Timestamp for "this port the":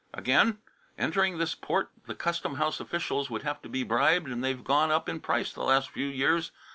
1.37-2.15